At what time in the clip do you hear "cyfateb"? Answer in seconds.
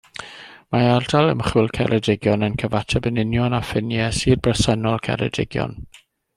2.63-3.11